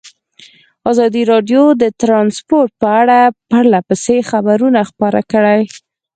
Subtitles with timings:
[0.91, 3.19] ازادي راډیو د ترانسپورټ په اړه
[3.49, 5.61] پرله پسې خبرونه خپاره کړي.